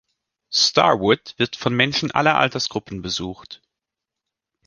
Starwood 0.51 1.35
wird 1.37 1.55
von 1.55 1.75
Menschen 1.75 2.09
aller 2.09 2.35
Altersgruppen 2.35 3.03
besucht. 3.03 3.61